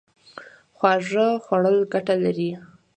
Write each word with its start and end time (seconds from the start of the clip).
خواږه 0.75 1.27
خوړل 1.43 1.77
ګټه 1.93 2.15
لري 2.23 2.49